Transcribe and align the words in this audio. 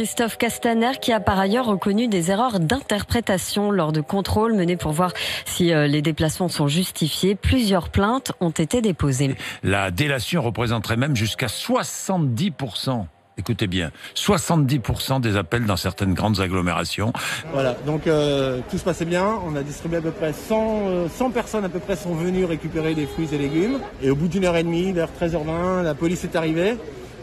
Christophe 0.00 0.38
Castaner 0.38 0.92
qui 0.98 1.12
a 1.12 1.20
par 1.20 1.38
ailleurs 1.38 1.66
reconnu 1.66 2.08
des 2.08 2.30
erreurs 2.30 2.58
d'interprétation 2.58 3.70
lors 3.70 3.92
de 3.92 4.00
contrôles 4.00 4.54
menés 4.54 4.78
pour 4.78 4.92
voir 4.92 5.12
si 5.44 5.74
euh, 5.74 5.86
les 5.86 6.00
déplacements 6.00 6.48
sont 6.48 6.68
justifiés. 6.68 7.34
Plusieurs 7.34 7.90
plaintes 7.90 8.32
ont 8.40 8.48
été 8.48 8.80
déposées. 8.80 9.36
La 9.62 9.90
délation 9.90 10.40
représenterait 10.40 10.96
même 10.96 11.14
jusqu'à 11.14 11.48
70% 11.48 13.04
écoutez 13.36 13.66
bien, 13.66 13.90
70% 14.16 15.20
des 15.20 15.36
appels 15.36 15.66
dans 15.66 15.76
certaines 15.76 16.14
grandes 16.14 16.40
agglomérations. 16.40 17.12
Voilà, 17.52 17.74
donc 17.84 18.06
euh, 18.06 18.60
tout 18.70 18.78
se 18.78 18.84
passait 18.84 19.04
bien. 19.04 19.38
On 19.46 19.54
a 19.54 19.62
distribué 19.62 19.98
à 19.98 20.02
peu 20.02 20.12
près 20.12 20.32
100, 20.32 21.08
100 21.08 21.28
euh, 21.28 21.30
personnes 21.30 21.64
à 21.66 21.68
peu 21.68 21.78
près 21.78 21.96
sont 21.96 22.14
venues 22.14 22.46
récupérer 22.46 22.94
des 22.94 23.06
fruits 23.06 23.28
et 23.32 23.38
légumes. 23.38 23.78
Et 24.02 24.10
au 24.10 24.16
bout 24.16 24.28
d'une 24.28 24.46
heure 24.46 24.56
et 24.56 24.62
demie, 24.62 24.92
vers 24.92 25.08
13h20, 25.20 25.82
la 25.82 25.94
police 25.94 26.24
est 26.24 26.36
arrivée 26.36 26.76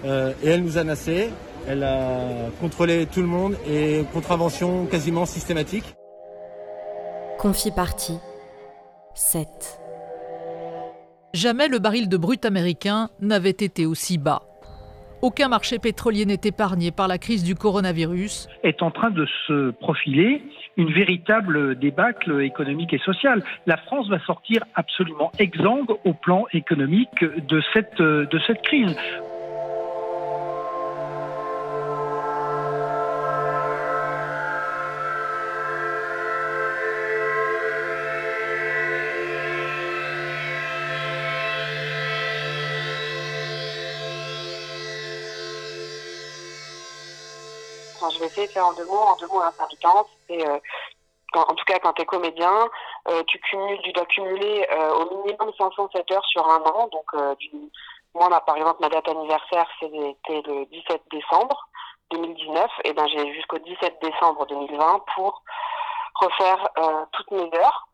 euh, 0.05 0.31
et 0.43 0.49
elle 0.49 0.63
nous 0.63 0.77
a 0.77 0.83
nassé. 0.83 1.29
Elle 1.69 1.83
a 1.83 2.49
contrôlé 2.61 3.05
tout 3.05 3.19
le 3.19 3.27
monde 3.27 3.55
et 3.69 4.03
contravention 4.13 4.85
quasiment 4.85 5.25
systématique. 5.25 5.95
Confie 7.37 7.71
partie 7.71 8.19
7. 9.15 9.47
Jamais 11.33 11.67
le 11.67 11.79
baril 11.79 12.07
de 12.07 12.15
brut 12.15 12.45
américain 12.45 13.09
n'avait 13.19 13.49
été 13.49 13.85
aussi 13.85 14.17
bas. 14.17 14.43
Aucun 15.21 15.49
marché 15.49 15.77
pétrolier 15.79 16.25
n'est 16.25 16.39
épargné 16.43 16.91
par 16.91 17.07
la 17.07 17.17
crise 17.17 17.43
du 17.43 17.55
coronavirus. 17.55 18.47
Est 18.63 18.81
en 18.81 18.91
train 18.91 19.09
de 19.09 19.27
se 19.47 19.71
profiler 19.71 20.43
une 20.77 20.93
véritable 20.93 21.77
débâcle 21.77 22.41
économique 22.43 22.93
et 22.93 22.99
sociale. 22.99 23.43
La 23.65 23.77
France 23.77 24.07
va 24.09 24.19
sortir 24.19 24.63
absolument 24.75 25.31
exsangue 25.39 25.91
au 26.05 26.13
plan 26.13 26.45
économique 26.53 27.23
de 27.23 27.61
cette, 27.73 27.99
de 27.99 28.39
cette 28.45 28.61
crise. 28.61 28.95
Je 48.09 48.19
vais 48.19 48.25
essayer 48.27 48.47
de 48.47 48.51
faire 48.51 48.67
en 48.67 48.73
deux 48.73 48.85
mots, 48.85 48.97
en 48.97 49.15
deux 49.17 49.27
mots 49.27 49.41
un 49.41 49.51
C'est 50.27 50.47
euh, 50.47 50.59
en 51.33 51.53
tout 51.53 51.65
cas 51.65 51.79
quand 51.79 51.93
tu 51.93 52.01
es 52.01 52.05
comédien, 52.05 52.69
euh, 53.09 53.23
tu 53.27 53.39
cumules, 53.39 53.79
tu 53.83 53.91
dois 53.91 54.05
cumuler 54.05 54.67
euh, 54.71 54.93
au 54.93 55.23
minimum 55.23 55.51
507 55.57 56.11
heures 56.11 56.25
sur 56.25 56.47
un 56.49 56.61
an. 56.61 56.87
Donc 56.87 57.05
moi, 58.13 58.29
par 58.41 58.57
exemple, 58.57 58.81
ma 58.81 58.89
date 58.89 59.07
anniversaire, 59.09 59.67
c'était 59.79 60.41
le 60.47 60.65
17 60.65 61.01
décembre 61.11 61.67
2019, 62.11 62.71
et 62.85 62.93
ben 62.93 63.05
j'ai 63.07 63.33
jusqu'au 63.33 63.59
17 63.59 63.99
décembre 64.01 64.45
2020 64.47 65.03
pour 65.15 65.43
refaire 66.15 66.67
toutes 67.11 67.31
mes 67.31 67.51
heures, 67.53 67.87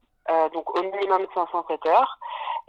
donc 0.54 0.78
au 0.78 0.84
minimum 0.84 1.26
507 1.34 1.86
heures. 1.88 2.20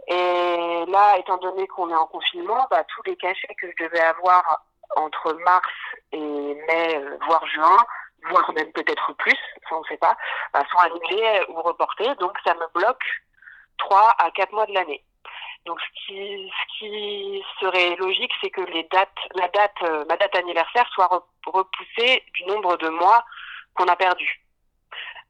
Et 0.07 0.85
là, 0.87 1.17
étant 1.17 1.37
donné 1.37 1.65
qu'on 1.67 1.89
est 1.89 1.95
en 1.95 2.07
confinement, 2.07 2.67
bah, 2.69 2.83
tous 2.83 3.01
les 3.05 3.15
cachets 3.15 3.55
que 3.59 3.67
je 3.71 3.85
devais 3.85 4.01
avoir 4.01 4.43
entre 4.95 5.33
mars 5.45 5.73
et 6.11 6.19
mai, 6.19 6.95
euh, 6.97 7.17
voire 7.25 7.45
juin, 7.47 7.77
voire 8.29 8.51
même 8.53 8.71
peut-être 8.71 9.13
plus, 9.13 9.37
ça 9.69 9.75
on 9.75 9.81
ne 9.81 9.85
sait 9.85 9.97
pas, 9.97 10.15
bah, 10.53 10.63
sont 10.71 10.77
annulés 10.79 11.45
ou 11.49 11.61
reportés. 11.61 12.13
Donc 12.15 12.37
ça 12.45 12.53
me 12.53 12.67
bloque 12.73 13.03
trois 13.77 14.15
à 14.17 14.31
quatre 14.31 14.53
mois 14.53 14.65
de 14.65 14.73
l'année. 14.73 15.03
Donc 15.65 15.79
ce 15.81 16.07
qui, 16.07 17.43
serait 17.59 17.95
logique, 17.95 18.31
c'est 18.41 18.51
que 18.51 18.61
les 18.61 18.83
dates, 18.83 19.09
la 19.33 19.47
date, 19.47 19.75
euh, 19.83 20.05
ma 20.07 20.15
date 20.17 20.35
anniversaire 20.35 20.87
soit 20.93 21.09
repoussée 21.47 22.23
du 22.33 22.45
nombre 22.45 22.77
de 22.77 22.89
mois 22.89 23.23
qu'on 23.73 23.87
a 23.87 23.95
perdu. 23.95 24.41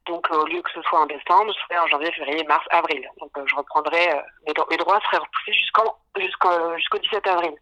Donc 0.06 0.30
au 0.30 0.44
lieu 0.44 0.60
que 0.60 0.70
ce 0.72 0.82
soit 0.82 1.00
en 1.00 1.06
décembre, 1.06 1.52
ce 1.52 1.60
serait 1.62 1.78
en 1.78 1.86
janvier, 1.86 2.12
février, 2.12 2.44
mars, 2.44 2.64
avril. 2.70 3.08
Donc 3.18 3.30
euh, 3.38 3.44
je 3.46 3.54
reprendrai 3.54 4.20
mes, 4.46 4.52
droits 4.52 5.00
seraient 5.00 5.18
repoussés 5.18 5.54
jusqu'en 5.54 5.96
jusqu'au 6.20 6.76
jusqu'au 6.76 6.98
17 6.98 7.26
avril. 7.26 7.54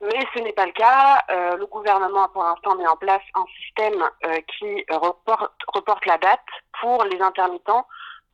Mais 0.00 0.24
ce 0.34 0.40
n'est 0.40 0.52
pas 0.52 0.66
le 0.66 0.72
cas. 0.72 1.22
Euh, 1.30 1.56
le 1.56 1.66
gouvernement 1.66 2.24
a 2.24 2.28
pour 2.28 2.44
l'instant 2.44 2.76
mis 2.76 2.86
en 2.86 2.96
place 2.96 3.22
un 3.34 3.44
système 3.60 4.08
euh, 4.26 4.40
qui 4.58 4.84
reporte, 4.90 5.52
reporte 5.68 6.06
la 6.06 6.18
date 6.18 6.46
pour 6.80 7.04
les 7.04 7.20
intermittents 7.20 7.86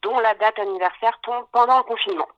dont 0.02 0.18
la 0.18 0.34
date 0.34 0.58
anniversaire 0.58 1.18
tombe 1.22 1.46
pendant 1.52 1.78
le 1.78 1.84
confinement. 1.84 2.28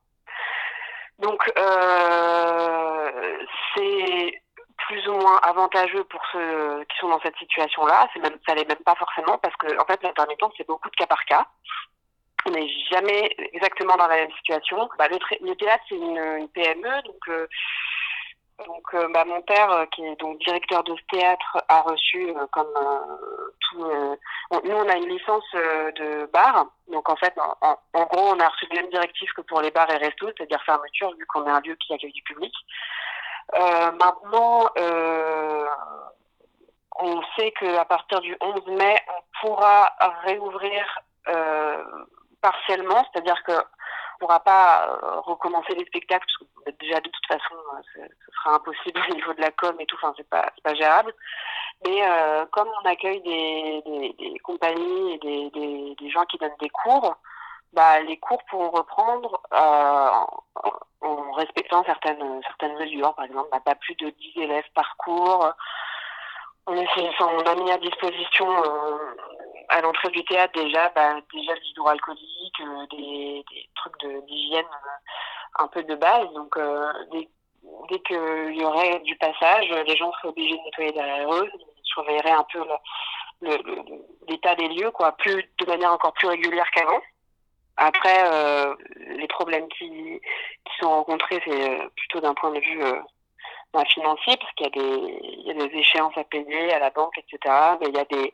Donc 1.19 1.42
euh, 1.59 3.38
c'est 3.75 4.43
plus 4.87 5.08
ou 5.08 5.14
moins 5.14 5.38
avantageux 5.38 6.04
pour 6.04 6.20
ceux 6.32 6.84
qui 6.84 6.98
sont 6.98 7.08
dans 7.08 7.20
cette 7.20 7.37
situation-là. 7.38 8.08
C'est 8.12 8.20
même, 8.20 8.38
ça 8.47 8.54
l'est 8.54 8.69
même 8.69 8.84
pas 8.84 8.94
forcément 8.94 9.38
parce 9.38 9.56
que 9.56 9.81
en 9.81 9.84
fait 9.87 10.00
l'intermittent 10.03 10.53
c'est 10.56 10.66
beaucoup 10.66 10.91
de 10.91 10.97
cas 10.97 11.06
par 11.06 11.25
cas. 11.25 11.47
On 12.47 12.51
n'est 12.51 12.69
jamais 12.91 13.34
exactement 13.53 13.97
dans 13.97 14.07
la 14.07 14.17
même 14.17 14.33
situation. 14.39 14.89
Bah, 14.99 15.09
le, 15.09 15.55
théâtre 15.57 15.84
c'est 15.89 15.97
une, 15.97 16.49
PME 16.55 17.03
donc 17.03 17.49
donc 18.65 18.95
euh, 18.95 19.09
bah, 19.12 19.25
mon 19.25 19.43
père, 19.43 19.71
euh, 19.71 19.87
qui 19.87 20.05
est 20.05 20.17
donc 20.17 20.39
directeur 20.39 20.83
de 20.85 20.95
ce 20.97 21.17
théâtre, 21.17 21.62
a 21.69 21.83
reçu 21.83 22.31
euh, 22.31 22.47
comme 22.53 22.73
tout. 23.61 23.85
nous, 24.65 24.75
on 24.75 24.89
a 24.89 24.97
une 24.97 25.09
licence 25.09 25.45
de 25.53 26.27
bar, 26.33 26.67
donc 26.91 27.09
en 27.09 27.17
fait, 27.17 27.35
en, 27.39 28.05
gros, 28.05 28.35
on 28.35 28.41
a 28.41 28.49
reçu 28.49 28.67
les 28.71 28.81
mêmes 28.81 28.91
directives 28.91 29.33
que 29.37 29.43
pour 29.43 29.61
les 29.61 29.71
bars 29.71 29.91
et 29.91 29.97
restos, 29.97 30.31
c'est-à-dire 30.37 30.62
fermeture, 30.65 31.12
vu 31.17 31.27
qu'on 31.27 31.47
est 31.47 31.51
un 31.51 31.61
lieu 31.61 31.77
qui 31.77 31.93
accueille 31.93 32.12
du 32.12 32.23
public. 32.23 32.53
maintenant, 33.53 34.71
on 36.99 37.23
sait 37.37 37.53
qu'à 37.53 37.85
partir 37.85 38.21
du 38.21 38.37
11 38.41 38.67
mai, 38.69 38.97
on 39.09 39.41
pourra 39.41 39.93
réouvrir 40.25 41.01
partiellement, 42.47 43.05
c'est-à-dire 43.11 43.43
que 43.43 43.53
ne 43.53 44.19
pourra 44.21 44.39
pas 44.39 44.87
euh, 44.87 45.21
recommencer 45.21 45.75
les 45.75 45.84
spectacles 45.87 46.25
parce 46.25 46.39
que 46.39 46.84
déjà 46.84 47.01
de 47.01 47.09
toute 47.09 47.27
façon 47.27 47.55
euh, 47.75 48.03
ce 48.25 48.33
sera 48.37 48.55
impossible 48.55 49.01
au 49.11 49.15
niveau 49.15 49.34
de 49.34 49.41
la 49.41 49.51
com 49.51 49.75
et 49.81 49.87
tout 49.87 49.97
enfin 49.97 50.15
c'est 50.17 50.29
pas 50.29 50.53
pas 50.62 50.75
gérable. 50.75 51.12
Mais 51.85 52.09
euh, 52.09 52.47
comme 52.53 52.69
on 52.83 52.89
accueille 52.89 53.21
des, 53.21 54.39
compagnies 54.45 55.15
et 55.15 55.95
des, 55.99 56.11
gens 56.11 56.25
qui 56.27 56.39
donnent 56.39 56.61
des 56.61 56.71
cours 56.71 57.17
bah 57.73 58.01
les 58.01 58.17
cours 58.19 58.43
pourront 58.49 58.71
reprendre 58.71 59.41
en, 59.51 61.33
respectant 61.33 61.83
certaines 61.85 62.41
certaines 62.45 62.79
mesures. 62.79 63.12
Par 63.15 63.25
exemple 63.25 63.49
bah, 63.51 63.61
pas 63.65 63.75
plus 63.75 63.97
de 63.97 64.09
10 64.09 64.41
élèves 64.41 64.71
par 64.75 64.97
cours. 64.99 65.53
On, 66.69 66.75
on 66.75 67.41
a 67.41 67.55
mis 67.56 67.71
à 67.71 67.79
disposition 67.79 68.49
à 69.69 69.81
l'entrée 69.81 70.11
du 70.11 70.25
théâtre 70.25 70.53
déjà, 70.55 70.91
bah, 70.95 71.15
déjà 71.33 71.55
l'hydroalcoolique, 71.55 72.36
euh, 72.61 72.87
des, 72.91 73.44
trucs 73.75 73.99
d'hygiène 74.27 74.65
euh, 74.65 75.65
un 75.65 75.69
peu 75.69 75.83
de 75.83 75.94
base. 75.94 76.27
Donc 76.34 76.56
euh, 76.56 76.93
dès, 77.12 77.28
dès 77.91 77.99
qu'il 78.00 78.56
y 78.56 78.65
aurait 78.65 79.00
du 79.00 79.17
passage, 79.17 79.69
les 79.69 79.97
gens 79.97 80.12
seraient 80.12 80.28
obligés 80.28 80.56
de 80.56 80.62
nettoyer 80.65 80.93
derrière 80.93 81.33
eux, 81.33 81.50
ils 81.55 81.84
surveilleraient 81.84 82.31
un 82.31 82.47
peu 82.53 82.65
l'état 84.28 84.55
des 84.55 84.69
lieux, 84.69 84.91
quoi, 84.91 85.12
plus 85.12 85.44
de 85.59 85.67
manière 85.67 85.93
encore 85.93 86.12
plus 86.15 86.28
régulière 86.28 86.71
qu'avant. 86.71 87.00
Après, 87.77 88.25
les 89.09 89.28
problèmes 89.28 89.69
qui, 89.69 90.21
sont 90.81 90.88
rencontrés, 90.88 91.43
c'est 91.44 91.78
plutôt 91.97 92.21
d'un 92.21 92.34
point 92.34 92.50
de 92.50 92.61
vue 92.61 92.83
bah, 93.75 93.85
financier, 93.85 94.37
parce 94.38 94.53
qu'il 94.55 94.67
y, 94.67 94.69
a 94.69 94.70
des, 94.70 95.19
il 95.23 95.47
y 95.47 95.50
a 95.50 95.67
des 95.67 95.79
échéances 95.79 96.17
à 96.17 96.25
payer 96.25 96.73
à 96.73 96.79
la 96.79 96.91
banque, 96.91 97.19
etc. 97.19 97.55
Mais 97.81 97.88
il 97.88 97.97
y 97.97 98.00
a 98.00 98.05
des, 98.06 98.32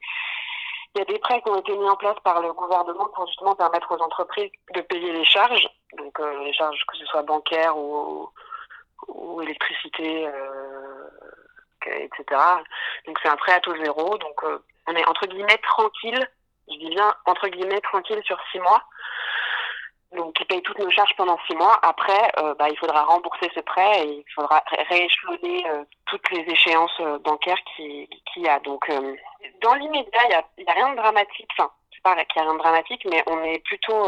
il 0.95 0.99
y 0.99 1.03
a 1.03 1.05
des 1.07 1.19
prêts 1.19 1.41
qui 1.41 1.49
ont 1.49 1.59
été 1.59 1.77
mis 1.77 1.89
en 1.89 1.97
place 1.97 2.17
par 2.23 2.41
le 2.43 2.53
gouvernement 2.53 3.09
pour 3.15 3.27
justement 3.27 3.55
permettre 3.55 3.91
aux 3.93 4.03
entreprises 4.03 4.51
de 4.75 4.81
payer 4.83 5.13
les 5.13 5.25
charges, 5.25 5.69
donc 5.97 6.19
euh, 6.21 6.45
les 6.45 6.53
charges 6.53 6.85
que 6.87 6.97
ce 6.99 7.07
soit 7.07 7.23
bancaires 7.23 7.77
ou, 7.77 8.31
électricité, 9.43 10.29
euh, 10.29 11.09
etc. 11.87 12.41
Donc 13.07 13.19
c'est 13.23 13.29
un 13.29 13.37
prêt 13.37 13.53
à 13.53 13.61
taux 13.61 13.77
zéro, 13.77 14.17
donc 14.19 14.45
euh, 14.45 14.63
on 14.87 14.95
est 14.95 15.09
entre 15.09 15.27
guillemets 15.27 15.59
tranquille, 15.59 16.29
je 16.69 16.77
dis 16.77 16.91
bien 16.91 17.13
entre 17.27 17.49
guillemets 17.49 17.81
tranquille 17.81 18.23
sur 18.25 18.39
six 18.53 18.61
mois 18.61 18.83
donc 20.15 20.35
qui 20.35 20.45
paye 20.45 20.63
toutes 20.63 20.79
nos 20.79 20.91
charges 20.91 21.15
pendant 21.17 21.39
six 21.47 21.55
mois. 21.55 21.79
Après, 21.83 22.31
euh, 22.39 22.55
bah, 22.59 22.69
il 22.71 22.77
faudra 22.79 23.05
rembourser 23.05 23.51
ce 23.55 23.61
prêt 23.61 24.05
et 24.05 24.09
il 24.09 24.25
faudra 24.35 24.63
rééchelonner 24.91 25.69
euh, 25.69 25.85
toutes 26.07 26.31
les 26.31 26.41
échéances 26.41 27.01
euh, 27.01 27.19
bancaires 27.19 27.59
qu'il 27.77 28.09
qui 28.33 28.41
y 28.41 28.49
a. 28.49 28.59
Donc, 28.61 28.91
dans 29.63 29.75
l'immédiat, 29.75 30.21
il 30.25 30.29
n'y 30.29 30.35
a, 30.35 30.45
y 30.59 30.71
a, 30.71 30.73
rien 30.75 30.91
de 30.91 30.97
dramatique. 30.97 31.51
C'est 31.57 32.03
pas 32.03 32.15
qu'il 32.25 32.43
n'y 32.43 32.49
a 32.49 32.51
rien 32.51 32.55
de 32.55 32.59
dramatique, 32.59 33.07
mais 33.11 33.23
on 33.27 33.43
est 33.43 33.59
plutôt 33.61 34.07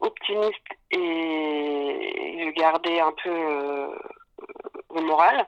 optimiste 0.00 0.68
et 0.90 2.52
garder 2.56 3.00
un 3.00 3.12
peu 3.22 3.30
le 4.94 5.00
moral. 5.02 5.46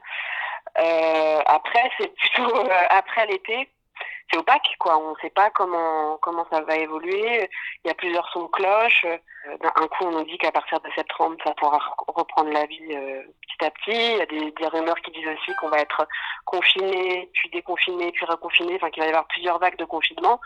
après, 0.75 1.91
c'est 1.97 2.13
plutôt 2.15 2.63
après 2.89 3.27
l'été 3.27 3.69
c'est 4.31 4.37
opaque, 4.37 4.75
quoi. 4.79 4.97
On 4.97 5.11
ne 5.11 5.15
sait 5.21 5.29
pas 5.29 5.49
comment 5.51 6.17
comment 6.21 6.45
ça 6.51 6.61
va 6.61 6.75
évoluer. 6.75 7.49
Il 7.83 7.87
y 7.87 7.91
a 7.91 7.93
plusieurs 7.93 8.27
sons 8.29 8.43
de 8.43 8.49
cloche. 8.49 9.05
Un 9.45 9.87
coup, 9.87 10.05
on 10.05 10.11
nous 10.11 10.25
dit 10.25 10.37
qu'à 10.37 10.51
partir 10.51 10.79
de 10.81 10.89
septembre, 10.95 11.37
ça 11.43 11.53
pourra 11.53 11.79
reprendre 12.07 12.51
la 12.51 12.65
vie 12.65 12.79
petit 12.87 13.65
à 13.65 13.71
petit. 13.71 13.91
Il 13.91 14.17
y 14.17 14.21
a 14.21 14.25
des, 14.25 14.67
rumeurs 14.67 14.99
qui 15.01 15.11
disent 15.11 15.27
aussi 15.27 15.51
qu'on 15.61 15.69
va 15.69 15.79
être 15.79 16.07
confiné, 16.45 17.29
puis 17.33 17.49
déconfiné, 17.49 18.11
puis 18.11 18.25
reconfiné. 18.25 18.75
Enfin, 18.75 18.89
qu'il 18.89 19.01
va 19.01 19.07
y 19.07 19.09
avoir 19.09 19.27
plusieurs 19.27 19.59
vagues 19.59 19.77
de 19.77 19.85
confinement. 19.85 20.39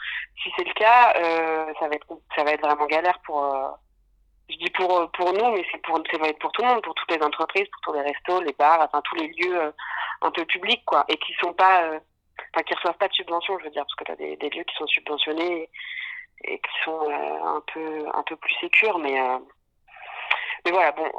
Si 0.44 0.52
c'est 0.58 0.68
le 0.68 0.74
cas, 0.74 1.14
ça 1.80 1.88
va 1.88 1.96
être 1.96 2.08
ça 2.36 2.44
va 2.44 2.52
être 2.52 2.62
vraiment 2.62 2.86
galère 2.88 3.20
pour 3.24 3.46
je 4.50 4.58
dis 4.58 4.70
pour 4.72 5.10
pour 5.12 5.34
nous, 5.34 5.52
mais 5.52 5.66
c'est 5.72 5.82
pour 5.82 6.02
ça 6.12 6.18
va 6.18 6.28
être 6.28 6.40
pour 6.40 6.52
tout 6.52 6.62
le 6.62 6.68
monde, 6.68 6.82
pour 6.82 6.96
toutes 6.96 7.12
les 7.12 7.24
entreprises, 7.24 7.68
pour 7.72 7.82
tous 7.82 7.94
les 7.94 8.02
restos, 8.02 8.42
les 8.42 8.54
bars, 8.54 8.82
enfin 8.82 9.02
tous 9.04 9.16
les 9.16 9.28
lieux 9.28 9.62
euh, 9.62 9.72
un 10.22 10.32
peu 10.32 10.44
publics 10.46 10.84
quoi, 10.86 11.06
et 11.08 11.18
qui 11.18 11.34
sont 11.42 11.54
pas, 11.54 11.84
euh, 11.84 12.00
enfin 12.54 12.64
qui 12.64 12.74
reçoivent 12.74 12.98
pas 12.98 13.08
de 13.08 13.14
subventions, 13.14 13.58
je 13.60 13.66
veux 13.66 13.72
dire, 13.72 13.84
parce 13.84 13.96
que 13.96 14.04
tu 14.04 14.12
as 14.12 14.16
des, 14.16 14.50
lieux 14.50 14.64
qui 14.64 14.76
sont 14.76 14.88
subventionnés 14.88 15.70
et, 16.44 16.60
qui 16.60 16.84
sont 16.84 17.10
euh, 17.10 17.44
un 17.44 17.64
peu 17.74 18.08
un 18.14 18.24
peu 18.24 18.36
plus 18.36 18.56
sécures, 18.56 18.98
mais 19.00 19.20
mais 20.66 20.72
voilà 20.72 20.92
bon. 20.92 21.10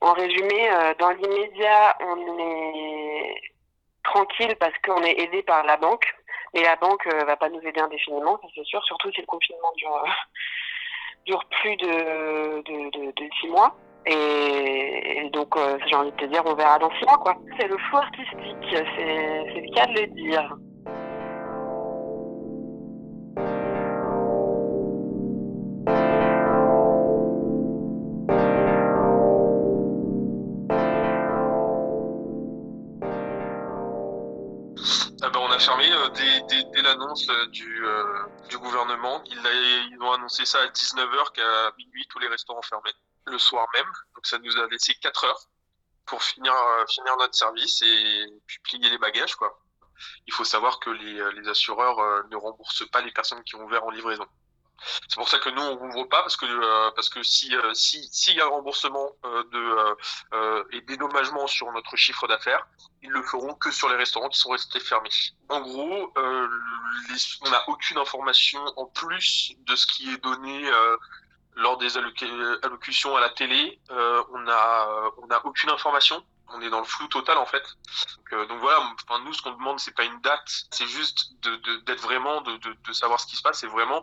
En 0.00 0.12
résumé, 0.12 0.68
dans 0.98 1.10
l'immédiat, 1.10 1.96
on 2.00 2.38
est 2.38 3.34
tranquille 4.02 4.54
parce 4.60 4.76
qu'on 4.84 5.02
est 5.02 5.18
aidé 5.18 5.42
par 5.42 5.64
la 5.64 5.76
banque, 5.78 6.14
mais 6.52 6.62
la 6.62 6.76
banque 6.76 7.06
va 7.06 7.36
pas 7.36 7.48
nous 7.48 7.60
aider 7.60 7.80
indéfiniment, 7.80 8.38
c'est 8.54 8.64
sûr, 8.64 8.84
surtout 8.84 9.10
si 9.12 9.20
le 9.20 9.26
confinement 9.26 9.72
dure 9.76 10.04
dure 11.26 11.44
plus 11.60 11.76
de, 11.76 12.62
de, 12.62 12.90
de, 12.90 13.12
de 13.12 13.30
six 13.40 13.48
mois. 13.48 13.76
Et, 14.06 15.30
donc, 15.32 15.56
euh, 15.56 15.78
j'ai 15.86 15.96
envie 15.96 16.10
de 16.12 16.16
te 16.16 16.24
dire, 16.26 16.42
on 16.44 16.54
verra 16.54 16.78
dans 16.78 16.90
six 16.98 17.04
mois, 17.06 17.18
quoi. 17.18 17.36
C'est 17.58 17.66
le 17.66 17.76
fou 17.78 17.96
artistique, 17.96 18.68
c'est 18.70 19.60
le 19.60 19.74
cas 19.74 19.86
de 19.86 20.00
le 20.00 20.06
dire. 20.08 20.56
fermé 35.64 35.90
euh, 35.90 36.08
dès, 36.10 36.82
l'annonce 36.82 37.28
euh, 37.28 37.46
du, 37.46 37.84
euh, 37.84 38.04
du 38.48 38.58
gouvernement. 38.58 39.22
Ils, 39.26 40.02
ont 40.02 40.12
annoncé 40.12 40.44
ça 40.44 40.58
à 40.60 40.66
19h 40.66 41.32
qu'à 41.32 41.72
minuit, 41.78 42.06
tous 42.08 42.18
les 42.18 42.28
restaurants 42.28 42.62
fermés 42.62 42.92
le 43.26 43.38
soir 43.38 43.66
même. 43.74 43.90
Donc 44.14 44.26
ça 44.26 44.38
nous 44.38 44.56
a 44.58 44.66
laissé 44.68 44.94
4 44.94 45.24
heures 45.24 45.48
pour 46.06 46.22
finir, 46.22 46.54
finir 46.88 47.16
notre 47.18 47.34
service 47.34 47.80
et 47.82 48.26
puis 48.46 48.58
plier 48.64 48.90
les 48.90 48.98
bagages. 48.98 49.34
quoi. 49.36 49.60
Il 50.26 50.34
faut 50.34 50.44
savoir 50.44 50.80
que 50.80 50.90
les, 50.90 51.32
les 51.40 51.48
assureurs 51.48 52.26
ne 52.28 52.36
remboursent 52.36 52.88
pas 52.90 53.00
les 53.00 53.12
personnes 53.12 53.42
qui 53.44 53.56
ont 53.56 53.64
ouvert 53.64 53.84
en 53.84 53.90
livraison. 53.90 54.26
C'est 55.08 55.16
pour 55.16 55.28
ça 55.28 55.38
que 55.38 55.48
nous 55.50 55.62
on 55.62 55.76
rouvre 55.76 56.04
pas 56.04 56.22
parce 56.22 56.36
que 56.36 56.46
euh, 56.46 56.90
parce 56.94 57.08
que 57.08 57.22
si 57.22 57.54
euh, 57.54 57.72
si 57.74 58.06
s'il 58.12 58.36
y 58.36 58.40
a 58.40 58.46
remboursement 58.46 59.10
euh, 59.24 59.42
de 59.44 60.76
et 60.76 60.80
dédommagement 60.82 61.46
sur 61.46 61.70
notre 61.72 61.96
chiffre 61.96 62.26
d'affaires, 62.26 62.66
ils 63.02 63.10
le 63.10 63.22
feront 63.22 63.54
que 63.54 63.70
sur 63.70 63.88
les 63.88 63.96
restaurants 63.96 64.28
qui 64.28 64.38
sont 64.38 64.50
restés 64.50 64.80
fermés. 64.80 65.10
En 65.48 65.60
gros, 65.60 66.12
on 66.16 67.50
n'a 67.50 67.68
aucune 67.68 67.98
information 67.98 68.60
en 68.76 68.86
plus 68.86 69.52
de 69.58 69.76
ce 69.76 69.86
qui 69.86 70.10
est 70.10 70.22
donné 70.22 70.70
lors 71.56 71.78
des 71.78 71.96
allocutions 71.96 73.16
à 73.16 73.20
la 73.20 73.30
télé. 73.30 73.78
on 73.90 74.48
a 74.48 75.10
on 75.18 75.28
a 75.28 75.44
aucune 75.44 75.70
information 75.70 76.24
on 76.54 76.60
est 76.60 76.70
dans 76.70 76.80
le 76.80 76.84
flou 76.84 77.06
total 77.08 77.38
en 77.38 77.46
fait. 77.46 77.62
Donc, 78.30 78.58
voilà, 78.60 78.78
enfin, 78.80 79.22
nous 79.24 79.32
ce 79.32 79.42
qu'on 79.42 79.52
demande 79.52 79.78
c'est 79.78 79.94
pas 79.94 80.04
une 80.04 80.20
date, 80.20 80.66
c'est 80.70 80.86
juste 80.86 81.32
d'être 81.42 81.84
de, 81.86 81.94
vraiment, 82.02 82.40
de, 82.40 82.56
de, 82.56 82.92
savoir 82.92 83.20
ce 83.20 83.26
qui 83.26 83.36
se 83.36 83.42
passe, 83.42 83.60
c'est 83.60 83.68
vraiment 83.68 84.02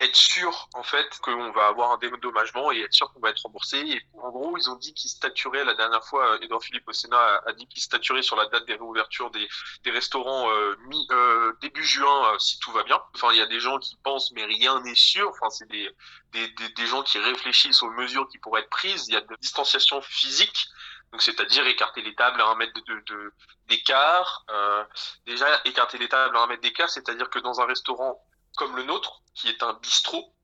être 0.00 0.16
sûr 0.16 0.68
en 0.74 0.82
fait 0.82 1.18
qu'on 1.20 1.52
va 1.52 1.66
avoir 1.66 1.92
un 1.92 1.98
dédommagement 1.98 2.72
et 2.72 2.80
être 2.80 2.92
sûr 2.92 3.12
qu'on 3.12 3.20
va 3.20 3.30
être 3.30 3.42
remboursé. 3.42 3.78
Et 3.78 4.02
en 4.14 4.30
gros, 4.30 4.56
ils 4.56 4.70
ont 4.70 4.76
dit 4.76 4.94
qu'ils 4.94 5.10
staturaient 5.10 5.64
la 5.64 5.74
dernière 5.74 6.04
fois. 6.04 6.38
Edouard 6.40 6.62
Philippe 6.62 6.88
au 6.88 6.92
Sénat 6.92 7.42
a, 7.46 7.52
dit 7.52 7.66
qu'ils 7.66 7.82
staturaient 7.82 8.22
sur 8.22 8.36
la 8.36 8.46
date 8.46 8.66
des 8.66 8.74
réouvertures 8.74 9.30
des, 9.30 9.46
des 9.84 9.90
restaurants 9.90 10.50
euh, 10.50 10.76
mi, 10.86 11.06
euh, 11.10 11.52
début 11.60 11.84
juin 11.84 12.32
euh, 12.32 12.38
si 12.38 12.58
tout 12.60 12.72
va 12.72 12.82
bien. 12.82 13.00
Enfin, 13.14 13.28
il 13.32 13.38
y 13.38 13.42
a 13.42 13.46
des 13.46 13.60
gens 13.60 13.78
qui 13.78 13.96
pensent 14.02 14.32
mais 14.32 14.44
rien 14.44 14.80
n'est 14.80 14.94
sûr. 14.94 15.28
Enfin, 15.28 15.50
c'est 15.50 15.68
des, 15.68 15.90
des, 16.32 16.48
des, 16.48 16.86
gens 16.86 17.02
qui 17.02 17.18
réfléchissent 17.18 17.82
aux 17.82 17.90
mesures 17.90 18.26
qui 18.28 18.38
pourraient 18.38 18.62
être 18.62 18.70
prises. 18.70 19.06
Il 19.08 19.14
y 19.14 19.16
a 19.16 19.20
de 19.20 19.36
distanciation 19.40 20.00
physique. 20.00 20.68
Donc, 21.12 21.22
c'est-à-dire 21.22 21.66
écarter 21.66 22.02
les 22.02 22.14
tables 22.14 22.40
à 22.40 22.46
un 22.46 22.54
mètre 22.54 22.72
de, 22.86 23.34
d'écart. 23.66 24.44
Euh, 24.50 24.84
déjà, 25.26 25.46
écarter 25.64 25.98
les 25.98 26.08
tables 26.08 26.36
à 26.36 26.42
un 26.42 26.46
mètre 26.46 26.62
d'écart, 26.62 26.88
c'est-à-dire 26.88 27.28
que 27.30 27.40
dans 27.40 27.60
un 27.60 27.66
restaurant 27.66 28.22
comme 28.56 28.76
le 28.76 28.82
nôtre, 28.82 29.22
qui 29.34 29.48
est 29.48 29.62
un 29.62 29.74
bistrot, 29.74 30.34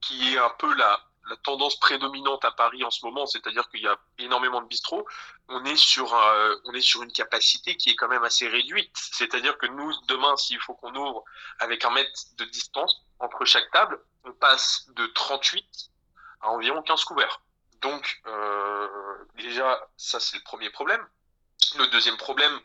qui 0.00 0.34
est 0.34 0.38
un 0.38 0.50
peu 0.58 0.72
la, 0.74 1.00
tendance 1.44 1.78
prédominante 1.78 2.44
à 2.44 2.50
Paris 2.50 2.82
en 2.82 2.90
ce 2.90 3.04
moment, 3.04 3.24
c'est-à-dire 3.24 3.68
qu'il 3.68 3.82
y 3.82 3.86
a 3.86 3.96
énormément 4.18 4.60
de 4.60 4.66
bistrots, 4.66 5.06
on 5.48 5.64
est 5.64 5.76
sur 5.76 6.12
on 6.64 6.72
est 6.72 6.80
sur 6.80 7.04
une 7.04 7.12
capacité 7.12 7.76
qui 7.76 7.90
est 7.90 7.94
quand 7.94 8.08
même 8.08 8.24
assez 8.24 8.48
réduite. 8.48 8.90
C'est-à-dire 8.96 9.56
que 9.58 9.66
nous 9.66 9.92
demain, 10.08 10.36
s'il 10.36 10.58
faut 10.58 10.74
qu'on 10.74 10.92
ouvre 10.92 11.22
avec 11.60 11.84
un 11.84 11.90
mètre 11.90 12.10
de 12.36 12.44
distance 12.46 13.04
entre 13.20 13.44
chaque 13.44 13.70
table, 13.70 14.02
on 14.24 14.32
passe 14.32 14.86
de 14.96 15.06
38 15.06 15.64
à 16.40 16.50
environ 16.50 16.82
15 16.82 17.04
couverts. 17.04 17.40
Donc 17.80 18.20
euh, 18.26 18.88
déjà, 19.36 19.88
ça 19.96 20.20
c'est 20.20 20.36
le 20.36 20.42
premier 20.42 20.70
problème. 20.70 21.06
Le 21.76 21.86
deuxième 21.88 22.16
problème, 22.16 22.58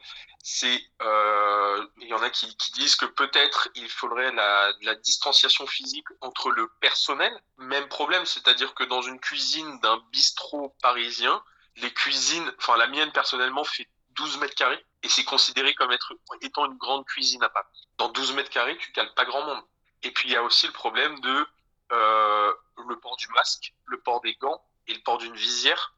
c'est 0.44 0.80
euh, 1.02 1.88
il 2.02 2.08
y 2.08 2.14
en 2.14 2.22
a 2.22 2.30
qui, 2.30 2.56
qui 2.58 2.72
disent 2.74 2.96
que 2.96 3.06
peut-être 3.06 3.70
il 3.76 3.90
faudrait 3.90 4.32
la, 4.32 4.72
la, 4.82 4.96
distanciation 4.96 5.66
physique 5.68 6.06
entre 6.22 6.52
le 6.52 6.68
personnel. 6.82 7.34
Même 7.58 7.88
problème, 7.88 8.26
c'est-à-dire 8.26 8.74
que 8.76 8.84
dans 8.84 9.02
une 9.02 9.20
cuisine 9.20 9.80
d'un 9.80 9.98
bistrot 10.12 10.76
parisien, 10.82 11.44
les 11.78 11.92
cuisines, 11.92 12.52
enfin 12.60 12.78
la 12.78 12.88
mienne 12.88 13.12
personnellement 13.12 13.64
fait 13.64 13.90
12 14.12 14.38
mètres 14.38 14.56
carrés 14.56 14.84
et 15.04 15.10
c'est 15.10 15.24
considéré 15.24 15.74
comme 15.74 15.92
être 15.92 16.14
étant 16.42 16.66
une 16.66 16.78
grande 16.78 17.06
cuisine 17.06 17.44
à 17.44 17.50
Paris. 17.50 17.68
Dans 17.98 18.10
12 18.10 18.34
mètres 18.34 18.50
carrés, 18.50 18.78
tu 18.78 18.92
cales 18.92 19.14
pas 19.14 19.26
grand 19.26 19.44
monde. 19.46 19.64
Et 20.04 20.12
puis 20.12 20.30
il 20.30 20.34
y 20.34 20.38
a 20.38 20.44
aussi 20.44 20.68
le 20.68 20.74
problème 20.74 21.20
de 21.22 21.48
euh, 21.92 22.54
le 22.88 23.00
port 23.00 23.18
du 23.18 23.28
masque, 23.30 23.74
le 23.86 24.00
port 24.00 24.22
des 24.22 24.36
gants 24.36 24.64
et 24.88 24.94
le 24.94 25.02
port 25.02 25.18
d'une 25.18 25.36
visière 25.36 25.95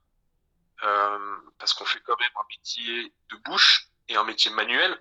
parce 0.79 1.73
qu'on 1.73 1.85
fait 1.85 1.99
quand 2.01 2.19
même 2.19 2.29
un 2.35 2.45
métier 2.49 3.13
de 3.29 3.35
bouche 3.37 3.87
et 4.09 4.15
un 4.15 4.23
métier 4.23 4.51
manuel. 4.51 4.97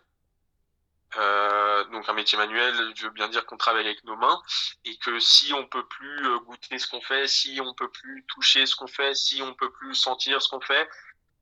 Euh, 1.17 1.85
donc 1.85 2.09
un 2.09 2.13
métier 2.13 2.37
manuel, 2.37 2.75
je 2.95 3.05
veux 3.05 3.11
bien 3.11 3.29
dire 3.29 3.47
qu'on 3.47 3.57
travaille 3.57 3.87
avec 3.87 4.05
nos 4.05 4.17
mains 4.17 4.43
et 4.85 4.99
que 4.99 5.19
si 5.19 5.53
on 5.55 5.65
peut 5.67 5.87
plus 5.87 6.27
euh, 6.27 6.39
goûter 6.41 6.79
ce 6.79 6.89
qu'on 6.89 7.01
fait, 7.01 7.27
si 7.27 7.59
on 7.63 7.73
peut 7.75 7.91
plus 7.91 8.25
toucher 8.27 8.67
ce 8.67 8.77
qu'on 8.77 8.89
fait, 8.89 9.15
si 9.15 9.41
on 9.41 9.55
peut 9.55 9.71
plus 9.71 9.95
sentir 9.95 10.43
ce 10.43 10.49
qu'on 10.49 10.61
fait, 10.61 10.89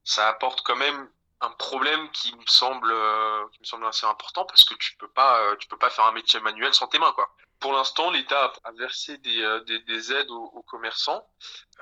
ça 0.05 0.29
apporte 0.29 0.63
quand 0.65 0.77
même 0.77 1.09
un 1.41 1.51
problème 1.51 2.09
qui 2.11 2.35
me 2.37 2.47
semble 2.47 2.91
euh, 2.91 3.49
qui 3.53 3.61
me 3.61 3.65
semble 3.65 3.87
assez 3.87 4.07
important 4.07 4.45
parce 4.45 4.65
que 4.65 4.75
tu 4.75 4.97
peux 4.97 5.09
pas 5.09 5.41
euh, 5.41 5.57
tu 5.57 5.67
peux 5.67 5.79
pas 5.79 5.91
faire 5.91 6.05
un 6.05 6.13
métier 6.13 6.39
manuel 6.41 6.73
sans 6.73 6.87
tes 6.87 6.99
mains 6.99 7.13
quoi. 7.13 7.35
Pour 7.65 7.73
l'instant, 7.73 8.11
l'État 8.11 8.53
a 8.63 8.73
versé 8.73 9.17
des, 9.17 9.41
euh, 9.41 9.59
des, 9.61 9.79
des 9.79 10.13
aides 10.13 10.31
aux, 10.31 10.63
commerçants. 10.65 11.27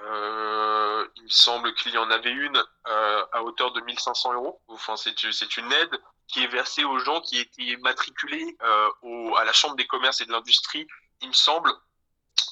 Euh, 0.01 1.09
il 1.17 1.25
me 1.25 1.29
semble 1.29 1.75
qu'il 1.75 1.93
y 1.93 1.99
en 1.99 2.09
avait 2.09 2.31
une 2.31 2.57
euh, 2.87 3.27
à 3.33 3.43
hauteur 3.43 3.73
de 3.73 3.81
1500 3.81 4.35
euros. 4.35 4.63
Enfin, 4.69 4.95
c'est 4.97 5.57
une 5.57 5.73
aide 5.73 6.01
qui 6.29 6.45
est 6.45 6.47
versée 6.47 6.85
aux 6.85 7.01
gens 7.01 7.21
qui 7.21 7.37
étaient 7.41 7.77
matriculés 7.79 8.57
à 8.61 9.45
la 9.45 9.53
Chambre 9.53 9.75
des 9.75 9.89
commerces 9.89 10.21
et 10.21 10.25
de 10.25 10.31
l'industrie. 10.31 10.87
Il 11.21 11.31
me 11.31 11.33
semble 11.33 11.73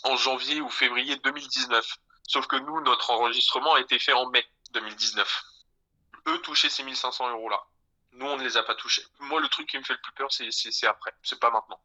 en 0.03 0.17
janvier 0.17 0.61
ou 0.61 0.69
février 0.69 1.15
2019. 1.15 1.87
Sauf 2.27 2.49
que 2.49 2.57
nous, 2.57 2.81
notre 2.81 3.11
enregistrement 3.11 3.75
a 3.75 3.81
été 3.81 4.01
fait 4.01 4.13
en 4.13 4.29
mai 4.31 4.45
2019 4.73 5.43
eux 6.27 6.39
toucher 6.41 6.69
ces 6.69 6.83
1500 6.83 7.31
euros 7.31 7.49
là. 7.49 7.63
Nous, 8.11 8.27
on 8.27 8.37
ne 8.37 8.43
les 8.43 8.57
a 8.57 8.65
pas 8.65 8.75
touchés. 8.75 9.05
Moi, 9.21 9.41
le 9.41 9.49
truc 9.49 9.69
qui 9.69 9.79
me 9.79 9.85
fait 9.85 9.93
le 9.93 10.01
plus 10.01 10.13
peur, 10.15 10.33
c'est 10.33 10.87
après. 10.89 11.15
C'est 11.23 11.39
pas 11.39 11.53
maintenant. 11.53 11.81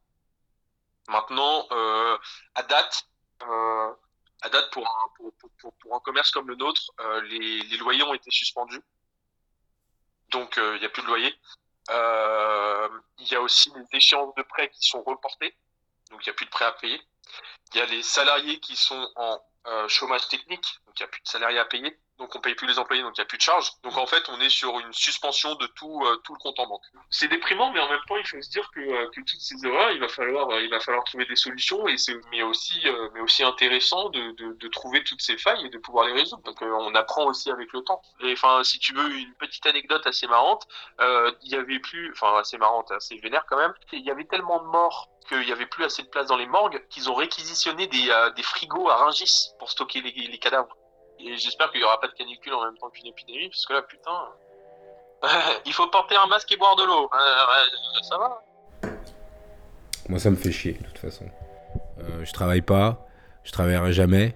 Maintenant, 1.08 1.68
euh, 1.72 2.18
à 2.56 2.64
date, 2.64 3.08
euh, 3.44 3.94
à 4.42 4.50
date 4.50 4.72
pour 4.72 4.88
un, 4.88 5.10
pour, 5.16 5.34
pour, 5.60 5.74
pour 5.74 5.96
un 5.96 6.00
commerce 6.00 6.32
comme 6.32 6.48
le 6.48 6.56
nôtre, 6.56 6.92
euh, 7.00 7.22
les, 7.22 7.62
les, 7.62 7.78
loyers 7.78 8.04
ont 8.04 8.14
été 8.14 8.32
suspendus. 8.32 8.82
Donc, 10.30 10.58
euh, 10.58 10.76
il 10.76 10.80
n'y 10.80 10.86
a 10.86 10.90
plus 10.90 11.04
de 11.04 11.08
loyer. 11.08 11.34
Euh, 11.92 12.90
il 13.20 13.28
y 13.28 13.36
a 13.36 13.42
aussi 13.42 13.72
les 13.76 13.98
échéances 13.98 14.34
de 14.36 14.44
prêts 14.44 14.70
qui 14.70 14.88
sont 14.88 15.04
reportées. 15.04 15.56
Donc, 16.10 16.26
il 16.26 16.30
n'y 16.30 16.32
a 16.32 16.36
plus 16.36 16.46
de 16.46 16.52
prêts 16.52 16.66
à 16.66 16.72
payer. 16.72 17.00
Il 17.74 17.78
y 17.78 17.82
a 17.82 17.86
les 17.86 18.02
salariés 18.02 18.60
qui 18.60 18.76
sont 18.76 19.12
en 19.16 19.40
chômage 19.88 20.28
technique. 20.28 20.66
Donc, 20.86 21.00
il 21.00 21.04
n'y 21.04 21.06
a 21.06 21.10
plus 21.10 21.22
de 21.22 21.28
salariés 21.28 21.60
à 21.60 21.66
payer. 21.66 22.00
Donc 22.18 22.34
on 22.36 22.40
paye 22.40 22.56
plus 22.56 22.68
les 22.68 22.80
employés, 22.80 23.04
donc 23.04 23.18
il 23.18 23.22
n'y 23.22 23.24
a 23.24 23.28
plus 23.28 23.38
de 23.38 23.44
charges. 23.44 23.72
Donc 23.84 23.98
en 23.98 24.06
fait, 24.06 24.24
on 24.30 24.40
est 24.40 24.50
sur 24.50 24.80
une 24.80 24.94
suspension 24.94 25.56
de 25.56 25.68
tout, 25.68 26.02
euh, 26.06 26.16
tout 26.24 26.34
le 26.34 26.40
compte 26.40 26.58
en 26.60 26.68
banque. 26.68 26.84
C'est 27.10 27.28
déprimant, 27.28 27.72
mais 27.72 27.80
en 27.80 27.90
même 27.90 28.00
temps, 28.08 28.16
il 28.16 28.26
faut 28.26 28.42
se 28.42 28.50
dire 28.50 28.70
que, 28.72 28.80
euh, 28.80 29.10
que 29.10 29.20
toutes 29.22 29.42
ces 29.42 29.66
erreurs, 29.66 29.92
il 29.92 30.00
va 30.00 30.08
falloir, 30.08 30.50
euh, 30.50 30.62
il 30.62 30.70
va 30.70 30.80
falloir 30.80 31.04
trouver 31.04 31.26
des 31.26 31.36
solutions, 31.36 31.88
et 31.88 31.98
c'est 31.98 32.16
mais 32.32 32.42
aussi, 32.42 32.82
mais 33.14 33.20
aussi 33.20 33.44
intéressant 33.44 34.10
de, 34.10 34.32
de, 34.32 34.68
trouver 34.70 35.04
toutes 35.04 35.22
ces 35.22 35.38
failles 35.38 35.66
et 35.66 35.70
de 35.70 35.78
pouvoir 35.78 36.08
les 36.08 36.14
résoudre, 36.14 36.42
parce 36.44 36.56
qu'on 36.56 36.96
apprend 36.96 37.26
aussi 37.26 37.52
avec 37.52 37.72
le 37.74 37.82
temps. 37.82 38.02
Et 38.22 38.34
enfin, 38.34 38.64
si 38.64 38.80
tu 38.80 38.94
veux 38.94 39.10
une 39.12 39.34
petite 39.36 39.66
anecdote 39.66 40.06
assez 40.08 40.28
marrante, 40.28 40.68
il 41.00 41.52
y 41.52 41.56
avait 41.56 41.80
plus, 41.80 42.12
enfin 42.12 42.38
assez 42.40 42.58
marrante, 42.58 42.92
assez 42.92 43.18
vénère 43.18 43.46
quand 43.48 43.58
même, 43.58 43.74
il 43.92 44.02
y 44.02 44.12
avait 44.12 44.26
tellement 44.26 44.60
de 44.60 44.68
morts 44.68 45.10
qu'il 45.28 45.46
n'y 45.46 45.52
avait 45.52 45.66
plus 45.66 45.84
assez 45.84 46.04
de 46.04 46.08
place 46.08 46.28
dans 46.28 46.38
les 46.38 46.48
morgues 46.48 46.84
qu'ils 46.90 47.10
ont 47.10 47.16
réquisitionné 47.16 47.88
des, 47.88 48.32
des 48.36 48.44
frigos 48.44 48.90
à 48.90 48.96
Ringis 48.96 49.52
pour 49.60 49.70
stocker 49.70 50.02
les, 50.02 50.12
les 50.12 50.40
cadavres. 50.40 50.76
Et 51.20 51.38
j'espère 51.38 51.72
qu'il 51.72 51.80
n'y 51.80 51.86
aura 51.86 52.00
pas 52.00 52.08
de 52.08 52.14
canicule 52.14 52.54
en 52.54 52.66
même 52.66 52.78
temps 52.78 52.90
qu'une 52.90 53.08
épidémie, 53.08 53.50
parce 53.50 53.66
que 53.66 53.74
là, 53.74 53.82
putain. 53.82 54.12
il 55.66 55.74
faut 55.74 55.88
porter 55.88 56.16
un 56.16 56.28
masque 56.28 56.52
et 56.52 56.58
boire 56.58 56.76
de 56.76 56.84
l'eau. 56.84 57.10
ça 58.04 58.18
va 58.18 58.44
Moi, 60.10 60.20
ça 60.20 60.30
me 60.30 60.36
fait 60.36 60.52
chier, 60.52 60.74
de 60.74 60.86
toute 60.86 61.00
façon. 61.00 61.26
Euh, 62.00 62.24
je 62.24 62.32
travaille 62.34 62.62
pas, 62.62 63.08
je 63.44 63.52
travaillerai 63.52 63.94
jamais. 63.94 64.36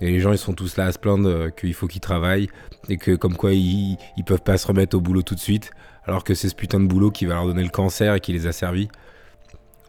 Et 0.00 0.10
les 0.10 0.20
gens, 0.20 0.32
ils 0.32 0.38
sont 0.38 0.54
tous 0.54 0.76
là 0.76 0.86
à 0.86 0.92
se 0.92 0.98
plaindre 0.98 1.28
euh, 1.28 1.50
qu'il 1.50 1.74
faut 1.74 1.86
qu'ils 1.86 2.00
travaillent. 2.00 2.48
Et 2.88 2.96
que, 2.96 3.14
comme 3.14 3.36
quoi, 3.36 3.52
ils, 3.52 3.98
ils 4.16 4.24
peuvent 4.24 4.42
pas 4.42 4.56
se 4.56 4.66
remettre 4.66 4.96
au 4.96 5.00
boulot 5.00 5.22
tout 5.22 5.34
de 5.34 5.40
suite. 5.40 5.72
Alors 6.04 6.24
que 6.24 6.34
c'est 6.34 6.48
ce 6.48 6.54
putain 6.54 6.80
de 6.80 6.86
boulot 6.86 7.10
qui 7.10 7.26
va 7.26 7.34
leur 7.34 7.44
donner 7.46 7.62
le 7.62 7.68
cancer 7.68 8.14
et 8.14 8.20
qui 8.20 8.32
les 8.32 8.46
a 8.46 8.52
servis. 8.52 8.88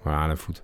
Voilà, 0.03 0.23
à 0.23 0.35
foutre. 0.35 0.63